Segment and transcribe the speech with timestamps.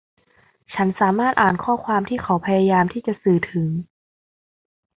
[0.73, 3.69] ฉันสามารถอ่านข้อความที่เขาพยายามที่จะสื่อถึง